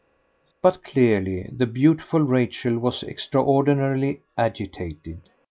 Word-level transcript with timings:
But 0.63 0.83
clearly 0.83 1.43
the 1.55 1.67
beautiful 1.67 2.21
Rachel 2.21 2.79
was 2.79 3.03
extraordinarily 3.03 4.21
agitated. 4.35 5.21